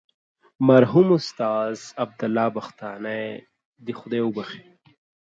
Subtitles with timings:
[0.67, 3.23] مرحوم استاد عبدالله بختانی
[3.85, 4.63] دې خدای وبخښي.